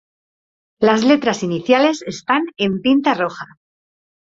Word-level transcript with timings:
Las 0.79 1.03
letras 1.03 1.43
iniciales 1.43 2.01
están 2.07 2.45
en 2.57 2.81
tinta 2.81 3.13
roja. 3.13 3.45